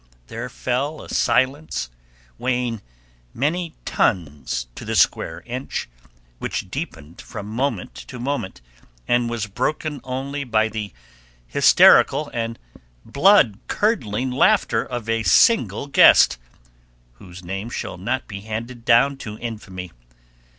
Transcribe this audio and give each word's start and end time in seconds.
There 0.29 0.49
fell 0.49 1.03
a 1.03 1.09
silence, 1.09 1.91
weighing 2.39 2.81
many 3.35 3.75
tons 3.85 4.65
to 4.73 4.83
the 4.83 4.95
square 4.95 5.41
inch, 5.45 5.87
which 6.39 6.71
deepened 6.71 7.21
from 7.21 7.45
moment 7.45 7.93
to 8.07 8.17
moment, 8.19 8.61
and 9.07 9.29
was 9.29 9.45
broken 9.45 10.01
only 10.03 10.43
by 10.43 10.69
the 10.69 10.91
hysterical 11.45 12.31
and 12.33 12.57
blood 13.05 13.59
curdling 13.67 14.31
laughter 14.31 14.83
of 14.83 15.07
a 15.07 15.21
single 15.21 15.85
guest, 15.85 16.39
whose 17.19 17.43
name 17.43 17.69
shall 17.69 17.99
not 17.99 18.27
be 18.27 18.39
handed 18.41 18.83
down 18.83 19.17
to 19.17 19.37
infamy. 19.37 19.91